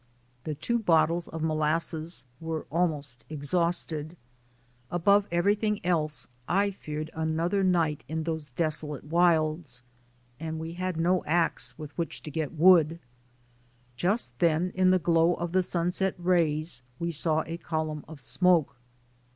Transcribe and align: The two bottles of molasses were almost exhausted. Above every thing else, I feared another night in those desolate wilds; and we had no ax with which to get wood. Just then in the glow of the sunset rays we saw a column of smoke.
The 0.45 0.55
two 0.55 0.79
bottles 0.79 1.27
of 1.27 1.43
molasses 1.43 2.25
were 2.39 2.65
almost 2.71 3.23
exhausted. 3.29 4.17
Above 4.89 5.27
every 5.31 5.53
thing 5.53 5.79
else, 5.85 6.25
I 6.47 6.71
feared 6.71 7.11
another 7.13 7.63
night 7.63 8.03
in 8.07 8.23
those 8.23 8.49
desolate 8.55 9.03
wilds; 9.03 9.83
and 10.39 10.57
we 10.57 10.73
had 10.73 10.97
no 10.97 11.23
ax 11.25 11.77
with 11.77 11.95
which 11.99 12.23
to 12.23 12.31
get 12.31 12.53
wood. 12.53 12.97
Just 13.95 14.39
then 14.39 14.71
in 14.73 14.89
the 14.89 14.97
glow 14.97 15.35
of 15.35 15.51
the 15.51 15.61
sunset 15.61 16.15
rays 16.17 16.81
we 16.97 17.11
saw 17.11 17.43
a 17.45 17.57
column 17.57 18.03
of 18.07 18.19
smoke. 18.19 18.77